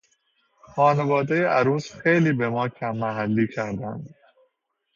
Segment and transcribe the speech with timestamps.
[0.61, 4.15] خانوادهی عروس خیلی به ما کم محلی کردند.